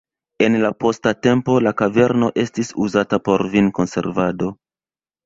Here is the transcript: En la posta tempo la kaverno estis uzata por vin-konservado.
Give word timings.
En 0.43 0.55
la 0.61 0.69
posta 0.83 1.11
tempo 1.25 1.57
la 1.65 1.73
kaverno 1.81 2.29
estis 2.45 2.71
uzata 2.87 3.21
por 3.29 3.45
vin-konservado. 3.53 4.51